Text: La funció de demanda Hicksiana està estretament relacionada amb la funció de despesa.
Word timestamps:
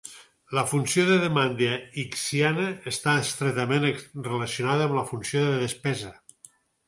La 0.57 0.61
funció 0.69 1.03
de 1.09 1.17
demanda 1.23 1.67
Hicksiana 2.03 2.65
està 2.93 3.13
estretament 3.25 3.85
relacionada 4.31 4.87
amb 4.89 4.97
la 5.01 5.07
funció 5.13 5.47
de 5.51 5.61
despesa. 5.67 6.11